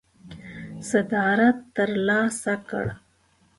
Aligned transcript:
صدارت 0.89 1.57
ترلاسه 1.75 2.53
کړ. 2.69 2.85